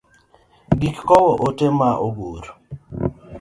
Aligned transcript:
Gik 0.79 0.97
kowo 1.09 1.31
ote 1.47 1.67
ma 1.77 1.89
ogur. 2.07 2.45